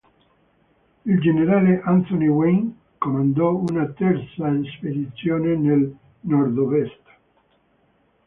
[1.05, 7.01] Il generale Anthony Wayne comandò una terza spedizione nel nordovest.